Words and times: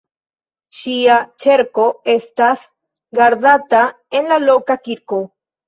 Ŝia 0.77 1.17
ĉerko 1.45 1.85
estas 2.15 2.65
gardata 3.21 3.85
en 4.21 4.35
la 4.35 4.43
loka 4.51 4.81
kirko. 4.91 5.25